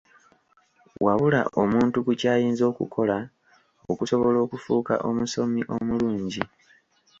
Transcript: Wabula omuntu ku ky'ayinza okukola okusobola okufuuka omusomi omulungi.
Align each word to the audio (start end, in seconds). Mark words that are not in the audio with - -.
Wabula 1.05 1.41
omuntu 1.61 1.97
ku 2.05 2.11
ky'ayinza 2.19 2.63
okukola 2.71 3.17
okusobola 3.91 4.37
okufuuka 4.45 4.93
omusomi 5.09 5.61
omulungi. 5.75 6.43